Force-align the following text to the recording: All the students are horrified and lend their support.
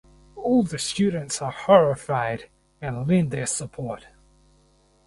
All 0.35 0.63
the 0.63 0.79
students 0.79 1.43
are 1.43 1.51
horrified 1.51 2.49
and 2.81 3.07
lend 3.07 3.29
their 3.29 3.45
support. 3.45 4.07